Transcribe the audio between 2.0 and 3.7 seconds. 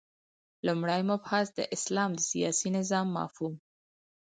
د سیاسی نظام مفهوم